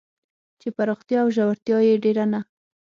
[0.59, 2.39] چې پراختیا او ژورتیا یې ډېر نه